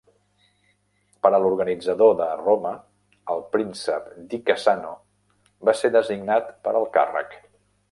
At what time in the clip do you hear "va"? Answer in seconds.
5.71-5.79